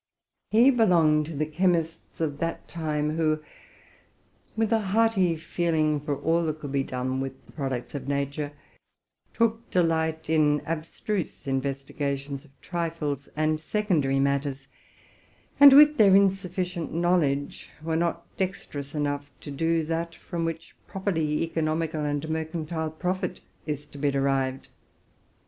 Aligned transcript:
He 0.49 0.71
belonged 0.71 1.27
to 1.27 1.35
the 1.35 1.45
chemists 1.45 2.19
of 2.19 2.39
that 2.39 2.67
time, 2.67 3.17
who, 3.17 3.39
with 4.55 4.73
a 4.73 4.79
hearty 4.79 5.35
50 5.35 5.35
TRUTH 5.35 5.35
AND 5.35 5.39
FICTION 5.43 5.53
feeling 5.55 5.99
for 5.99 6.17
all 6.19 6.43
that 6.45 6.59
could 6.59 6.71
be 6.71 6.81
done 6.81 7.19
with 7.19 7.45
the 7.45 7.51
products 7.51 7.93
of 7.93 8.07
na 8.07 8.25
ture, 8.25 8.51
took 9.31 9.69
delight 9.69 10.27
in 10.27 10.63
abstruse 10.65 11.45
investigations 11.45 12.43
of 12.43 12.61
trifles 12.61 13.29
and 13.35 13.61
sec 13.61 13.89
ondary 13.89 14.19
matters, 14.19 14.67
and, 15.59 15.71
with 15.71 15.97
their 15.97 16.15
insufficient 16.15 16.91
knowledge, 16.91 17.69
were 17.83 17.95
not 17.95 18.25
dexterous 18.37 18.95
enough 18.95 19.29
to 19.41 19.51
do 19.51 19.83
that 19.83 20.15
from 20.15 20.45
which 20.45 20.75
properly 20.87 21.47
econom 21.47 21.87
ical 21.87 22.09
and 22.09 22.27
mercantile 22.27 22.89
profit 22.89 23.39
is 23.67 23.85
to 23.85 23.99
be 23.99 24.09
derived. 24.09 24.69